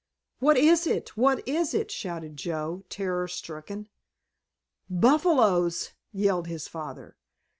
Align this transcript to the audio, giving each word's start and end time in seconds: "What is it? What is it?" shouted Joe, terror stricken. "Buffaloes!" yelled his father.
"What 0.39 0.57
is 0.57 0.87
it? 0.87 1.09
What 1.15 1.47
is 1.47 1.75
it?" 1.75 1.91
shouted 1.91 2.35
Joe, 2.35 2.83
terror 2.89 3.27
stricken. 3.27 3.87
"Buffaloes!" 4.89 5.91
yelled 6.11 6.47
his 6.47 6.67
father. 6.67 7.17